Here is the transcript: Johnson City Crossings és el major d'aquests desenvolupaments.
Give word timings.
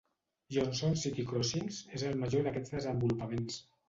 Johnson 0.55 0.95
City 1.01 1.25
Crossings 1.31 1.77
és 1.97 2.05
el 2.07 2.15
major 2.23 2.47
d'aquests 2.47 2.73
desenvolupaments. 2.77 3.61